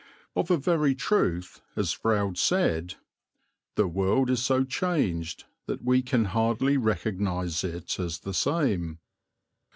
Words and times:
Of 0.35 0.49
a 0.49 0.57
very 0.57 0.95
truth, 0.95 1.61
as 1.75 1.91
Froude 1.93 2.35
said, 2.39 2.95
"The 3.75 3.87
world 3.87 4.31
is 4.31 4.43
so 4.43 4.63
changed 4.63 5.43
that 5.67 5.83
we 5.83 6.01
can 6.01 6.25
hardly 6.25 6.75
recognize 6.75 7.63
it 7.63 7.99
as 7.99 8.17
the 8.21 8.33
same." 8.33 8.97